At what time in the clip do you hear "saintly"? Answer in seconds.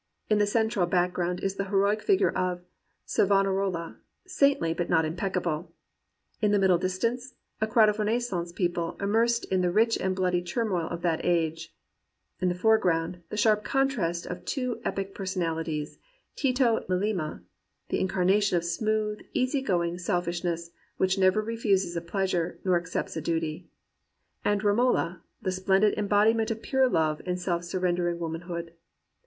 4.25-4.73